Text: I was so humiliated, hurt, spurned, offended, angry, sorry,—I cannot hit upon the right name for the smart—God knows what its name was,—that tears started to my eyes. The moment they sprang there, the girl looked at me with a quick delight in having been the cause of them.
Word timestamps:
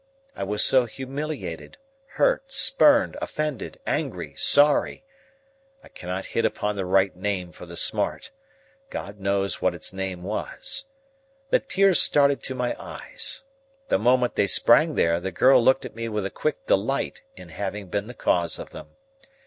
I 0.35 0.41
was 0.43 0.65
so 0.65 0.85
humiliated, 0.85 1.77
hurt, 2.15 2.51
spurned, 2.51 3.15
offended, 3.21 3.79
angry, 3.85 4.33
sorry,—I 4.33 5.89
cannot 5.89 6.25
hit 6.33 6.43
upon 6.43 6.75
the 6.75 6.87
right 6.87 7.15
name 7.15 7.51
for 7.51 7.67
the 7.67 7.77
smart—God 7.77 9.19
knows 9.19 9.61
what 9.61 9.75
its 9.75 9.93
name 9.93 10.23
was,—that 10.23 11.69
tears 11.69 12.01
started 12.01 12.41
to 12.41 12.55
my 12.55 12.75
eyes. 12.83 13.43
The 13.89 13.99
moment 13.99 14.33
they 14.33 14.47
sprang 14.47 14.95
there, 14.95 15.19
the 15.19 15.31
girl 15.31 15.63
looked 15.63 15.85
at 15.85 15.93
me 15.95 16.09
with 16.09 16.25
a 16.25 16.31
quick 16.31 16.65
delight 16.65 17.21
in 17.35 17.49
having 17.49 17.85
been 17.89 18.07
the 18.07 18.15
cause 18.15 18.57
of 18.57 18.71
them. 18.71 18.95